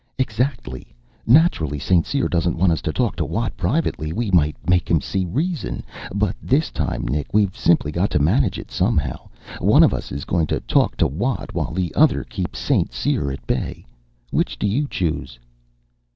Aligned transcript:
"Exactly. 0.17 0.95
Naturally 1.27 1.77
St. 1.77 2.03
Cyr 2.07 2.27
doesn't 2.27 2.57
want 2.57 2.71
us 2.71 2.81
to 2.81 2.91
talk 2.91 3.15
to 3.17 3.23
Watt 3.23 3.55
privately. 3.55 4.11
We 4.11 4.31
might 4.31 4.55
make 4.67 4.89
him 4.89 4.99
see 4.99 5.25
reason. 5.25 5.83
But 6.11 6.35
this 6.41 6.71
time, 6.71 7.07
Nick, 7.07 7.35
we've 7.35 7.55
simply 7.55 7.91
got 7.91 8.09
to 8.09 8.17
manage 8.17 8.57
it 8.57 8.71
somehow. 8.71 9.29
One 9.59 9.83
of 9.83 9.93
us 9.93 10.11
is 10.11 10.25
going 10.25 10.47
to 10.47 10.59
talk 10.61 10.97
to 10.97 11.07
Watt 11.07 11.53
while 11.53 11.71
the 11.71 11.93
other 11.93 12.23
keeps 12.23 12.57
St. 12.57 12.91
Cyr 12.91 13.31
at 13.31 13.45
bay. 13.45 13.85
Which 14.31 14.57
do 14.57 14.65
you 14.65 14.87
choose?" 14.87 15.37